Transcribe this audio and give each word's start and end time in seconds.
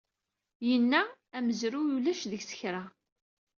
Yenna:amezruy 0.67 1.89
ulac 1.95 2.21
deg-s 2.31 2.51
kra. 2.59 2.83